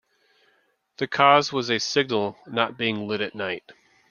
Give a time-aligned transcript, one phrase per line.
[0.97, 3.71] The cause was a signal not being lit at night.